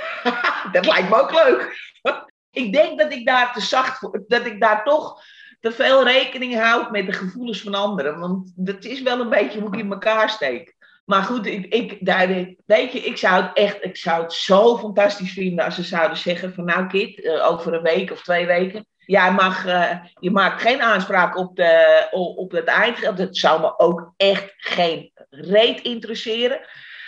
[0.72, 1.92] dat lijkt me ook leuk.
[2.64, 5.22] Ik denk dat ik daar te zacht voor, dat ik daar toch
[5.60, 8.20] te veel rekening houd met de gevoelens van anderen.
[8.20, 10.76] Want dat is wel een beetje hoe ik in elkaar steek.
[11.06, 12.28] Maar goed, ik, ik, daar,
[12.66, 16.18] weet je, ik zou het echt, ik zou het zo fantastisch vinden als ze zouden
[16.18, 18.86] zeggen van nou Kit, uh, over een week of twee weken.
[19.06, 19.32] Jij
[19.66, 23.18] uh, je maakt geen aanspraak op, de, op het eindgeld.
[23.18, 26.60] Dat zou me ook echt geen reet interesseren.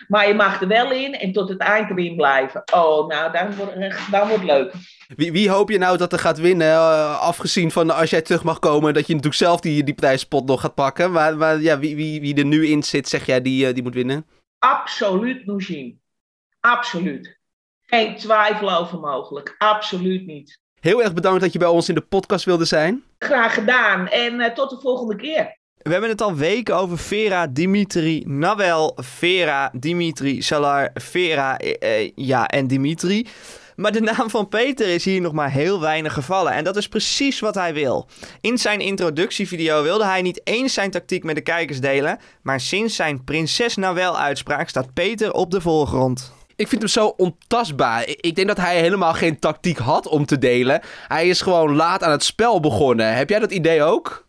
[0.07, 2.63] Maar je mag er wel in en tot het eind erin blijven.
[2.73, 4.73] Oh, nou, dan wordt, dan wordt het leuk.
[5.07, 6.67] Wie, wie hoop je nou dat er gaat winnen?
[6.67, 10.45] Uh, afgezien van als jij terug mag komen, dat je natuurlijk zelf die, die prijspot
[10.45, 11.11] nog gaat pakken.
[11.11, 13.83] Maar, maar ja, wie, wie, wie er nu in zit, zeg jij, die, uh, die
[13.83, 14.25] moet winnen?
[14.59, 16.01] Absoluut Nujin.
[16.59, 17.39] Absoluut.
[17.85, 19.55] Geen twijfel over mogelijk.
[19.57, 20.59] Absoluut niet.
[20.79, 23.03] Heel erg bedankt dat je bij ons in de podcast wilde zijn.
[23.17, 25.57] Graag gedaan en uh, tot de volgende keer.
[25.77, 32.47] We hebben het al weken over Vera, Dimitri, Nawel, Vera, Dimitri, Salar, Vera, eh, ja,
[32.47, 33.27] en Dimitri.
[33.75, 36.53] Maar de naam van Peter is hier nog maar heel weinig gevallen.
[36.53, 38.07] En dat is precies wat hij wil.
[38.41, 42.19] In zijn introductievideo wilde hij niet eens zijn tactiek met de kijkers delen.
[42.41, 46.33] Maar sinds zijn Prinses Nawel uitspraak staat Peter op de voorgrond.
[46.55, 48.03] Ik vind hem zo ontastbaar.
[48.07, 50.81] Ik denk dat hij helemaal geen tactiek had om te delen.
[51.07, 53.15] Hij is gewoon laat aan het spel begonnen.
[53.15, 54.25] Heb jij dat idee ook?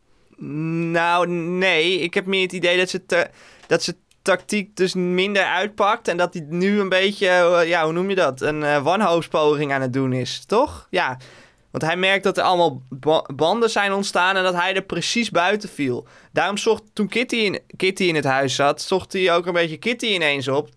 [0.90, 1.98] Nou, nee.
[1.98, 3.28] Ik heb meer het idee dat ze, te,
[3.66, 6.08] dat ze tactiek dus minder uitpakt.
[6.08, 8.40] En dat hij nu een beetje, eh, ja, hoe noem je dat?
[8.40, 10.86] Een uh, wanhoopspoging aan het doen is, toch?
[10.90, 11.18] Ja.
[11.70, 12.82] Want hij merkt dat er allemaal
[13.34, 16.06] banden zijn ontstaan en dat hij er precies buiten viel.
[16.32, 19.76] Daarom zocht, toen Kitty in, Kitty in het huis zat, zocht hij ook een beetje
[19.76, 20.70] Kitty ineens op.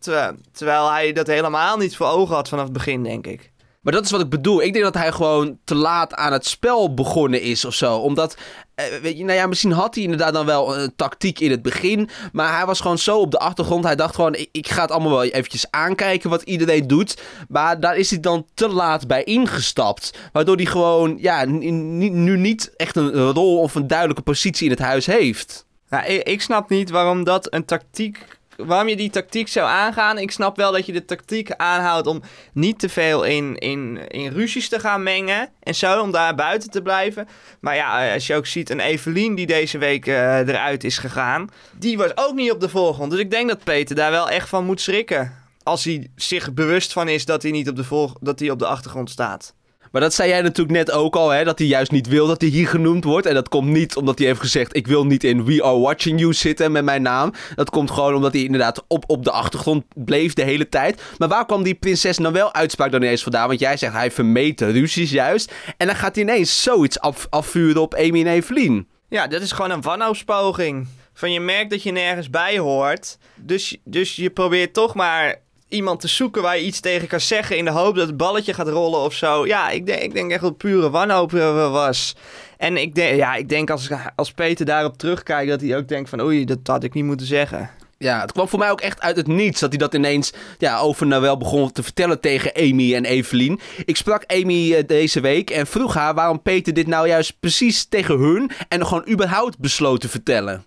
[0.51, 3.48] terwijl hij dat helemaal niet voor ogen had vanaf het begin, denk ik.
[3.79, 4.61] Maar dat is wat ik bedoel.
[4.61, 7.95] Ik denk dat hij gewoon te laat aan het spel begonnen is of zo.
[7.95, 8.37] Omdat,
[8.75, 11.61] eh, weet je, nou ja, misschien had hij inderdaad dan wel een tactiek in het
[11.61, 12.09] begin.
[12.31, 13.83] Maar hij was gewoon zo op de achtergrond.
[13.83, 17.21] Hij dacht gewoon, ik, ga het allemaal wel eventjes aankijken wat iedereen doet.
[17.49, 20.17] Maar daar is hij dan te laat bij ingestapt.
[20.31, 24.79] Waardoor hij gewoon, ja, nu niet echt een rol of een duidelijke positie in het
[24.79, 25.65] huis heeft.
[25.89, 30.17] Ja, ik snap niet waarom dat een tactiek waarom je die tactiek zou aangaan.
[30.17, 32.21] Ik snap wel dat je de tactiek aanhoudt om
[32.53, 35.49] niet te veel in, in, in ruzies te gaan mengen.
[35.59, 37.27] En zo, om daar buiten te blijven.
[37.59, 41.49] Maar ja, als je ook ziet, een Evelien die deze week uh, eruit is gegaan.
[41.77, 43.11] Die was ook niet op de voorgrond.
[43.11, 45.33] Dus ik denk dat Peter daar wel echt van moet schrikken.
[45.63, 48.59] Als hij zich bewust van is dat hij niet op de, volg dat hij op
[48.59, 49.53] de achtergrond staat.
[49.91, 52.41] Maar dat zei jij natuurlijk net ook al, hè, dat hij juist niet wil dat
[52.41, 53.25] hij hier genoemd wordt.
[53.25, 56.19] En dat komt niet omdat hij heeft gezegd, ik wil niet in We Are Watching
[56.19, 57.33] You zitten met mijn naam.
[57.55, 61.01] Dat komt gewoon omdat hij inderdaad op, op de achtergrond bleef de hele tijd.
[61.17, 63.47] Maar waar kwam die prinses nou wel uitspraak dan ineens vandaan?
[63.47, 65.53] Want jij zegt, hij vermeet ruzies juist.
[65.77, 68.87] En dan gaat hij ineens zoiets af, afvuren op Amy en Evelien.
[69.09, 70.87] Ja, dat is gewoon een wanhoopspoging.
[71.13, 73.17] Van je merkt dat je nergens bij hoort.
[73.35, 77.57] Dus, dus je probeert toch maar iemand te zoeken waar je iets tegen kan zeggen
[77.57, 79.45] in de hoop dat het balletje gaat rollen of zo.
[79.45, 82.15] Ja, ik denk, ik denk echt dat pure wanhoop eh, was.
[82.57, 86.09] En ik denk, ja, ik denk als, als Peter daarop terugkijkt dat hij ook denkt
[86.09, 87.69] van oei, dat had ik niet moeten zeggen.
[87.97, 90.79] Ja, het kwam voor mij ook echt uit het niets dat hij dat ineens ja,
[90.79, 93.59] over Noël begon te vertellen tegen Amy en Evelien.
[93.85, 97.85] Ik sprak Amy eh, deze week en vroeg haar waarom Peter dit nou juist precies
[97.85, 100.63] tegen hun en gewoon überhaupt besloot te vertellen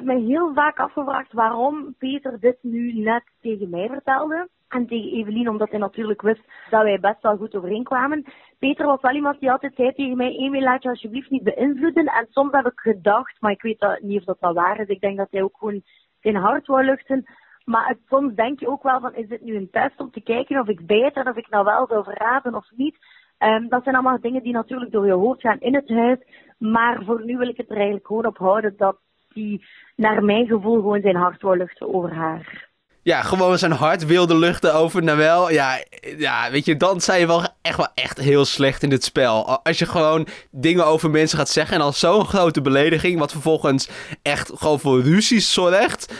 [0.00, 4.48] heb me heel vaak afgevraagd waarom Peter dit nu net tegen mij vertelde.
[4.68, 8.24] En tegen Evelien, omdat hij natuurlijk wist dat wij best wel goed overeenkwamen.
[8.58, 12.06] Peter was wel iemand die altijd zei tegen mij, Amy, laat je alsjeblieft niet beïnvloeden.
[12.06, 14.88] En soms heb ik gedacht, maar ik weet niet of dat wel waar is.
[14.88, 15.82] Ik denk dat hij ook gewoon
[16.20, 17.24] zijn hart wou luchten.
[17.64, 20.60] Maar soms denk je ook wel van, is dit nu een test om te kijken
[20.60, 22.96] of ik beter, of ik nou wel zou verraden of niet.
[23.38, 26.18] Um, dat zijn allemaal dingen die natuurlijk door je hoofd gaan in het huis.
[26.58, 28.96] Maar voor nu wil ik het er eigenlijk gewoon op houden dat
[29.32, 29.64] die
[29.96, 32.68] naar mijn gevoel gewoon zijn hart wil luchten over haar.
[33.02, 35.50] Ja, gewoon zijn hart wilde luchten over Nawel.
[35.50, 35.84] Ja,
[36.16, 39.58] ja, weet je, dan zijn je wel echt wel echt heel slecht in dit spel.
[39.62, 43.88] Als je gewoon dingen over mensen gaat zeggen en al zo'n grote belediging, wat vervolgens
[44.22, 46.14] echt gewoon voor ruzies zorgt.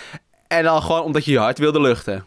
[0.46, 2.27] En dan gewoon omdat je je hart wilde luchten.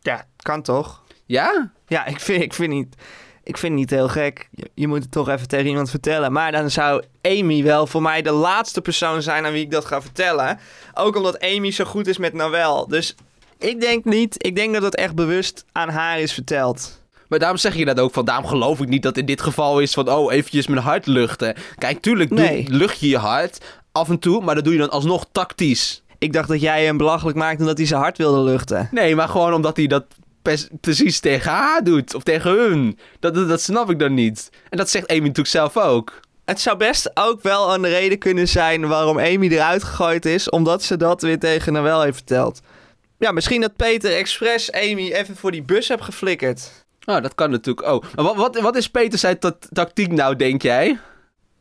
[0.00, 1.04] Ja, kan toch?
[1.24, 1.72] Ja?
[1.86, 2.96] Ja, ik vind, ik vind niet
[3.46, 4.48] ik vind het niet heel gek.
[4.50, 6.32] Je, je, moet het toch even tegen iemand vertellen.
[6.32, 9.84] Maar dan zou Amy wel voor mij de laatste persoon zijn aan wie ik dat
[9.84, 10.58] ga vertellen.
[10.94, 12.88] Ook omdat Amy zo goed is met Noël.
[12.88, 13.14] Dus
[13.58, 14.44] ik denk niet.
[14.46, 17.00] Ik denk dat het echt bewust aan haar is verteld.
[17.28, 19.80] Maar daarom zeg je dat ook van, daarom geloof ik niet dat in dit geval
[19.80, 21.54] is van, oh, eventjes mijn hart luchten.
[21.78, 22.66] Kijk, tuurlijk nee.
[22.68, 26.02] lucht je je hart af en toe, maar dat doe je dan alsnog tactisch.
[26.18, 28.88] Ik dacht dat jij hem belachelijk maakte omdat hij zijn hart wilde luchten.
[28.90, 30.04] Nee, maar gewoon omdat hij dat
[30.80, 32.14] precies tegen haar doet.
[32.14, 32.98] Of tegen hun.
[33.20, 34.50] Dat, dat, snap ik dan niet.
[34.68, 36.20] En dat zegt Amy natuurlijk zelf ook.
[36.44, 40.50] Het zou best ook wel een reden kunnen zijn waarom Amy eruit gegooid is.
[40.50, 42.60] Omdat ze dat weer tegen Noël heeft verteld.
[43.18, 46.86] Ja, misschien dat Peter expres Amy even voor die bus heeft geflikkerd.
[47.04, 48.04] Oh, dat kan natuurlijk ook.
[48.14, 49.38] Maar wat, wat, wat is Peter zijn
[49.72, 50.98] tactiek nou, denk jij?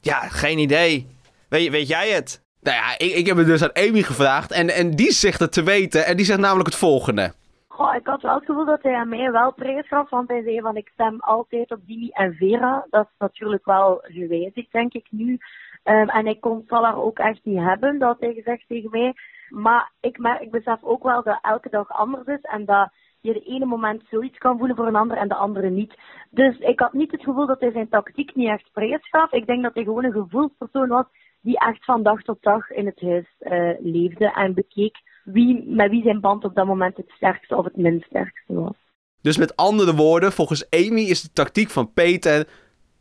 [0.01, 1.07] Ja, geen idee.
[1.49, 2.41] Weet, weet jij het?
[2.61, 4.51] Nou ja, ik, ik heb het dus aan Amy gevraagd.
[4.51, 6.05] En, en die zegt het te weten.
[6.05, 7.33] En die zegt namelijk het volgende.
[7.79, 10.61] Ik had wel het gevoel dat hij aan mij wel prijs gaf, want hij zei
[10.61, 12.85] van ik stem altijd op Dini en Vera.
[12.89, 15.37] Dat is natuurlijk wel gewijzigd, denk ik nu.
[15.83, 19.13] Um, en ik kon Salar ook echt niet hebben, dat hij gezegd tegen mij.
[19.49, 22.89] Maar ik, maar ik besef ook wel dat elke dag anders is en dat
[23.21, 25.95] je de ene moment zoiets kan voelen voor een ander en de andere niet.
[26.29, 29.31] Dus ik had niet het gevoel dat hij zijn tactiek niet echt prijs gaf.
[29.31, 31.05] Ik denk dat hij gewoon een gevoelspersoon was
[31.45, 35.89] die echt van dag tot dag in het huis uh, leefde en bekeek wie, met
[35.89, 38.75] wie zijn band op dat moment het sterkste of het minst sterkste was.
[39.21, 42.47] Dus met andere woorden, volgens Amy is de tactiek van Peter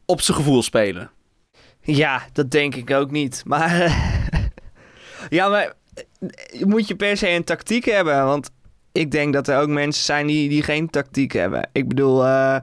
[0.06, 1.10] op zijn gevoel spelen.
[1.80, 3.42] Ja, dat denk ik ook niet.
[3.46, 3.72] Maar.
[5.28, 5.74] ja, maar.
[5.94, 8.24] eh, Moet je per se een tactiek hebben?
[8.24, 8.50] Want
[8.92, 11.68] ik denk dat er ook mensen zijn die, die geen tactiek hebben.
[11.72, 12.56] Ik bedoel, eh,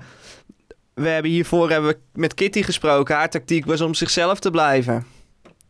[0.94, 3.16] we hebben hiervoor hebben we met Kitty gesproken.
[3.16, 5.06] Haar tactiek was om zichzelf te blijven.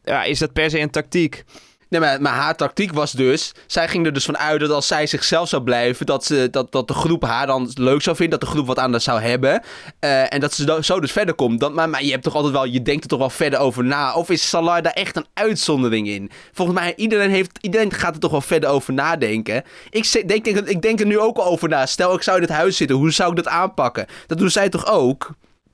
[0.03, 1.43] Ja, is dat per se een tactiek?
[1.91, 3.51] Nee, maar, haar tactiek was dus...
[3.67, 6.05] Zij ging er dus van uit dat als zij zichzelf zou blijven...
[6.05, 8.39] Dat, ze, dat, dat de groep haar dan leuk zou vinden.
[8.39, 9.63] Dat de groep wat aan zou hebben.
[9.99, 11.73] Eh, en dat ze zo dus verder komt.
[11.73, 12.65] Maar, maar je hebt toch altijd wel...
[12.65, 14.13] Je denkt er toch wel verder over na.
[14.13, 16.31] Of is Salar daar echt een uitzondering in?
[16.51, 19.63] Volgens mij, iedereen, heeft, iedereen gaat er toch wel verder over nadenken.
[19.89, 21.85] Ik, denk, ik denk er nu ook al over na.
[21.85, 22.97] Stel, ik zou in het huis zitten.
[22.97, 24.05] Hoe zou ik dat aanpakken?
[24.27, 25.31] Dat doen zij toch ook?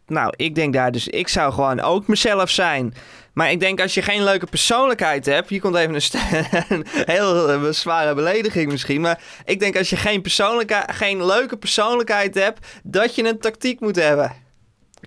[0.07, 1.07] Nou, ik denk daar dus...
[1.07, 2.93] Ik zou gewoon ook mezelf zijn.
[3.33, 5.49] Maar ik denk als je geen leuke persoonlijkheid hebt...
[5.49, 5.93] Hier komt even
[6.69, 9.01] een, heel eh, zware belediging misschien.
[9.01, 12.67] Maar ik denk als je geen, persoonlijkheid, geen leuke persoonlijkheid hebt...
[12.83, 14.31] Dat je een tactiek moet hebben.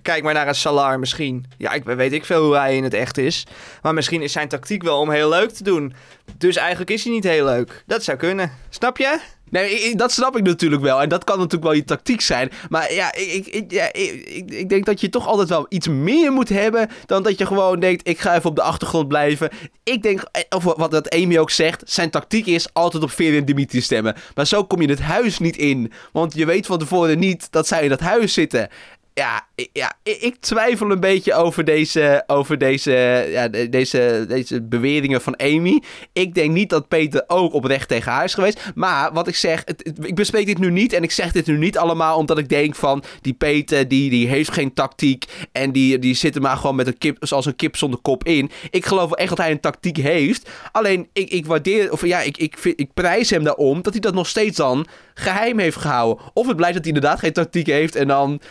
[0.01, 1.45] Kijk maar naar een Salar misschien.
[1.57, 3.45] Ja, ik weet ik veel hoe hij in het echt is.
[3.81, 5.93] Maar misschien is zijn tactiek wel om heel leuk te doen.
[6.37, 7.83] Dus eigenlijk is hij niet heel leuk.
[7.85, 8.51] Dat zou kunnen.
[8.69, 9.19] Snap je?
[9.51, 11.01] Nee, dat snap ik natuurlijk wel.
[11.01, 12.51] En dat kan natuurlijk wel je tactiek zijn.
[12.69, 15.87] Maar ja, ik, ik, ja, ik, ik, ik denk dat je toch altijd wel iets
[15.87, 16.89] meer moet hebben.
[17.05, 19.49] Dan dat je gewoon denkt: ik ga even op de achtergrond blijven.
[19.83, 21.83] Ik denk, eh, of wat dat Amy ook zegt.
[21.85, 24.15] Zijn tactiek is altijd op Veer en Dimitri stemmen.
[24.35, 25.91] Maar zo kom je het huis niet in.
[26.11, 28.69] Want je weet van tevoren niet dat zij in dat huis zitten.
[29.13, 32.91] Ja, ja, ik twijfel een beetje over deze, over deze,
[33.31, 35.81] ja, de- deze, deze beweringen van Amy.
[36.13, 38.71] Ik denk niet dat Peter ook oprecht tegen haar is geweest.
[38.75, 39.63] Maar wat ik zeg,
[40.01, 40.93] ik bespreek dit nu niet.
[40.93, 43.03] En ik zeg dit nu niet allemaal omdat ik denk van...
[43.21, 45.25] die Peter, die, die heeft geen tactiek.
[45.51, 48.23] En die, die zit er maar gewoon met een kip, zoals een kip zonder kop
[48.23, 48.51] in.
[48.69, 50.49] Ik geloof wel echt dat hij een tactiek heeft.
[50.71, 51.91] Alleen, ik, ik waardeer...
[51.91, 55.59] Of ja, ik, ik, ik prijs hem daarom dat hij dat nog steeds dan geheim
[55.59, 56.25] heeft gehouden.
[56.33, 58.41] Of het blijkt dat hij inderdaad geen tactiek heeft en dan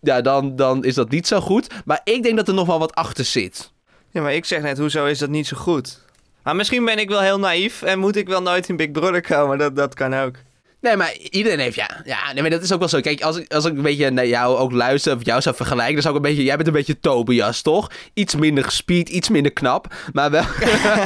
[0.00, 1.66] ja, dan, dan is dat niet zo goed.
[1.84, 3.72] Maar ik denk dat er nog wel wat achter zit.
[4.10, 6.00] Ja, maar ik zeg net, hoezo is dat niet zo goed?
[6.42, 9.20] Maar misschien ben ik wel heel naïef en moet ik wel nooit in Big Brother
[9.20, 9.58] komen.
[9.58, 10.34] Dat, dat kan ook.
[10.80, 12.00] Nee, maar iedereen heeft, ja.
[12.04, 13.00] Ja, nee, maar dat is ook wel zo.
[13.00, 15.94] Kijk, als ik, als ik een beetje naar jou ook luister, of jou zou vergelijken,
[15.94, 17.90] dan zou ik een beetje, jij bent een beetje Tobias, toch?
[18.14, 20.44] Iets minder gespeed, iets minder knap, maar wel,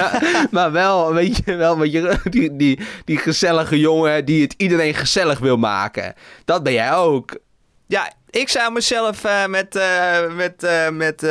[0.50, 4.94] maar wel, een beetje, wel, een beetje die, die, die gezellige jongen die het iedereen
[4.94, 6.14] gezellig wil maken.
[6.44, 7.36] Dat ben jij ook.
[7.94, 11.22] Ja, ik zou mezelf eh, met, eh, met, eh, met,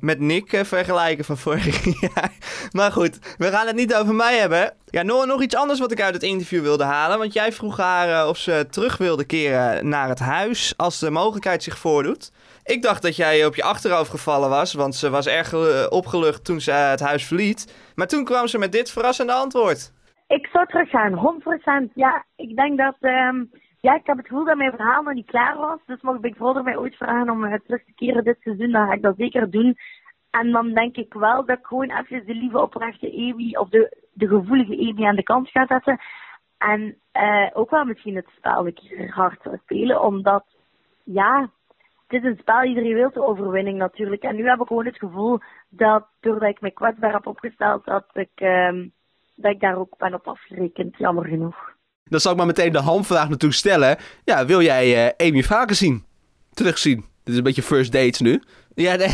[0.00, 2.32] met Nick vergelijken van vorig jaar.
[2.72, 4.72] Maar goed, we gaan het niet over mij hebben.
[4.86, 7.18] Ja, nog, nog iets anders wat ik uit het interview wilde halen.
[7.18, 11.62] Want jij vroeg haar of ze terug wilde keren naar het huis als de mogelijkheid
[11.62, 12.32] zich voordoet.
[12.64, 15.54] Ik dacht dat jij op je achterhoofd gevallen was, want ze was erg
[15.90, 17.74] opgelucht toen ze het huis verliet.
[17.94, 19.92] Maar toen kwam ze met dit verrassende antwoord.
[20.26, 21.14] Ik zou teruggaan,
[21.88, 21.92] 100%.
[21.94, 22.96] Ja, ik denk dat.
[23.00, 23.44] ehm,
[23.80, 25.78] ja, ik heb het gevoel dat mijn verhaal nog niet klaar was.
[25.86, 28.86] Dus mocht Big Brother mij ooit vragen om eh, terug te keren dit seizoen, dan
[28.86, 29.76] ga ik dat zeker doen.
[30.30, 34.06] En dan denk ik wel dat ik gewoon even de lieve oprechte Amy, of de,
[34.12, 36.00] de gevoelige Amy aan de kant ga zetten.
[36.58, 40.44] En eh, ook wel misschien het spel een keer hard spelen, omdat,
[41.04, 41.50] ja,
[42.06, 44.22] het is een spel, iedereen wil de overwinning natuurlijk.
[44.22, 45.38] En nu heb ik gewoon het gevoel
[45.68, 48.88] dat, doordat ik me kwetsbaar heb opgesteld, dat ik, ehm,
[49.34, 51.78] dat ik daar ook ben op afgerekend, jammer genoeg.
[52.10, 53.96] Dan zal ik maar meteen de hamvraag natuurlijk stellen.
[54.24, 56.04] Ja, wil jij eh, Amy vaker zien?
[56.52, 56.96] Terugzien?
[56.96, 58.42] Dit is een beetje first dates nu.
[58.74, 59.12] Ja, nee,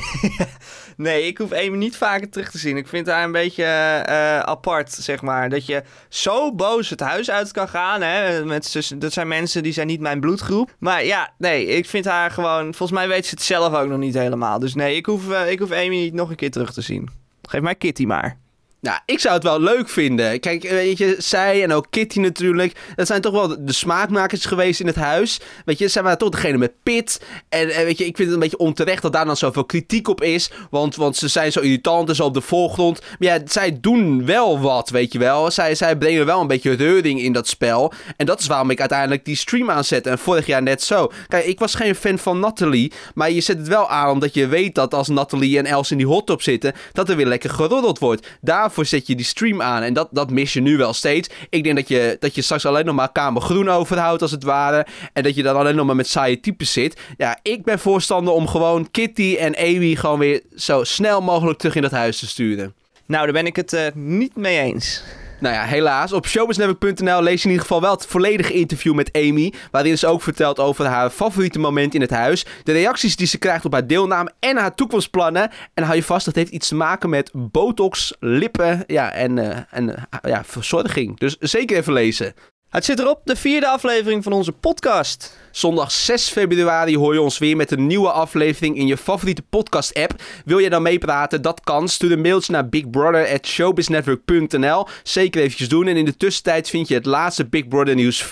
[0.97, 2.77] nee, ik hoef Amy niet vaker terug te zien.
[2.77, 5.49] Ik vind haar een beetje eh, apart, zeg maar.
[5.49, 8.03] Dat je zo boos het huis uit kan gaan.
[8.03, 8.45] Hè?
[8.45, 10.75] Met, dat zijn mensen die zijn niet mijn bloedgroep.
[10.79, 12.63] Maar ja, nee, ik vind haar gewoon...
[12.63, 14.59] Volgens mij weet ze het zelf ook nog niet helemaal.
[14.59, 17.09] Dus nee, ik hoef, eh, ik hoef Amy niet nog een keer terug te zien.
[17.43, 18.39] Geef mij Kitty maar.
[18.87, 20.41] Nou, ik zou het wel leuk vinden.
[20.41, 22.73] Kijk, weet je, zij en ook Kitty natuurlijk.
[22.95, 25.41] Dat zijn toch wel de smaakmakers geweest in het huis.
[25.65, 27.23] Weet je, zij waren toch degene met pit.
[27.49, 30.23] En, weet je, ik vind het een beetje onterecht dat daar dan zoveel kritiek op
[30.23, 30.51] is.
[30.71, 33.01] Want, want ze zijn zo irritant en zo op de voorgrond.
[33.01, 35.51] Maar ja, zij doen wel wat, weet je wel.
[35.51, 37.93] Zij, zij brengen wel een beetje reuring in dat spel.
[38.17, 40.11] En dat is waarom ik uiteindelijk die stream aanzette.
[40.11, 41.11] En vorig jaar net zo.
[41.29, 42.93] Kijk, ik was geen fan van Natalie.
[43.15, 45.97] Maar je zet het wel aan omdat je weet dat als Natalie en Els in
[45.97, 46.73] die hot top zitten.
[46.93, 48.27] dat er weer lekker geroddeld wordt.
[48.41, 49.83] Daarvoor zet je die stream aan.
[49.83, 51.29] En dat, dat mis je nu wel steeds.
[51.51, 54.43] Ik denk dat je, dat je straks alleen nog maar kamer groen overhoudt, als het
[54.43, 54.87] ware.
[55.13, 57.01] En dat je dan alleen nog maar met saaie types zit.
[57.17, 61.75] Ja, ik ben voorstander om gewoon Kitty en Amy gewoon weer zo snel mogelijk terug
[61.75, 62.75] in dat huis te sturen.
[63.07, 65.03] Nou, daar ben ik het eh, niet mee eens.
[65.39, 66.13] Nou ja, helaas.
[66.13, 69.53] Op showbiznetwork.nl lees je in ieder geval wel het volledige interview met Amy.
[69.71, 72.47] Waarin ze ook vertelt over haar favoriete moment in het huis.
[72.63, 75.51] De reacties die ze krijgt op haar deelname en haar toekomstplannen.
[75.75, 79.59] En hou je vast, dat heeft iets te maken met botox, lippen ja, en, eh,
[79.71, 81.19] en eh, ja, verzorging.
[81.19, 82.35] Dus zeker even lezen.
[82.69, 85.39] Het zit erop, de vierde aflevering van onze podcast.
[85.51, 90.23] Zondag 6 februari hoor je ons weer met een nieuwe aflevering in je favoriete podcast-app.
[90.45, 91.43] Wil je dan meepraten?
[91.43, 91.89] Dat kan.
[91.89, 94.87] Stuur een mailtje naar bigbrother.showbiznetwork.nl.
[95.03, 95.87] Zeker eventjes doen.
[95.87, 98.29] En in de tussentijd vind je het laatste Big Brother nieuws 24-7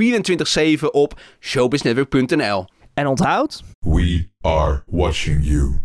[0.90, 2.66] op showbiznetwork.nl.
[2.94, 3.62] En onthoud...
[3.78, 5.80] We are watching you.